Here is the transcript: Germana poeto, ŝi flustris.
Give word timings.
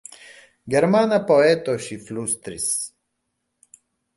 Germana 0.75 1.19
poeto, 1.27 1.75
ŝi 1.89 1.99
flustris. 2.07 2.67